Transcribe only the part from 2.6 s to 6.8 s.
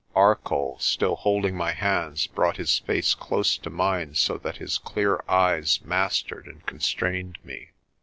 face close to mine so that his clear eyes mastered and